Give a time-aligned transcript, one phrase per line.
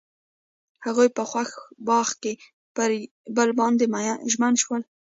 [0.85, 1.49] هغوی په خوښ
[1.87, 2.33] باغ کې
[2.75, 2.89] پر
[3.35, 3.85] بل باندې
[4.31, 4.81] ژمن شول.